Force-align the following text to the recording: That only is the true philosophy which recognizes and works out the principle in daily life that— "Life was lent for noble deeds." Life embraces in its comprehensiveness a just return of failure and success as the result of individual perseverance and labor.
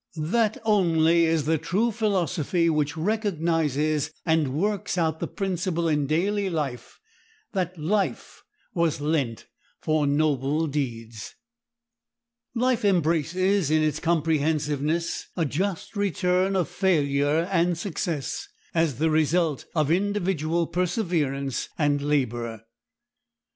That 0.17 0.57
only 0.63 1.25
is 1.25 1.45
the 1.45 1.59
true 1.59 1.91
philosophy 1.91 2.71
which 2.71 2.97
recognizes 2.97 4.09
and 4.25 4.51
works 4.51 4.97
out 4.97 5.19
the 5.19 5.27
principle 5.27 5.87
in 5.87 6.07
daily 6.07 6.49
life 6.49 6.99
that— 7.51 7.77
"Life 7.77 8.41
was 8.73 8.99
lent 8.99 9.45
for 9.79 10.07
noble 10.07 10.65
deeds." 10.65 11.35
Life 12.55 12.83
embraces 12.83 13.69
in 13.69 13.83
its 13.83 13.99
comprehensiveness 13.99 15.27
a 15.37 15.45
just 15.45 15.95
return 15.95 16.55
of 16.55 16.67
failure 16.67 17.47
and 17.51 17.77
success 17.77 18.47
as 18.73 18.97
the 18.97 19.11
result 19.11 19.65
of 19.75 19.91
individual 19.91 20.65
perseverance 20.65 21.69
and 21.77 22.01
labor. 22.01 22.63